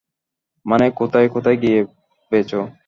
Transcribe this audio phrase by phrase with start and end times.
[0.65, 1.79] মানে, কোথায় কোথায় গিয়ে
[2.31, 2.61] বেচো?